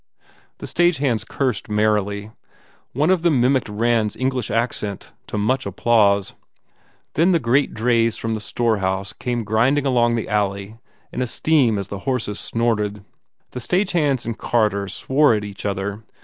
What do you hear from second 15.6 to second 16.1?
other.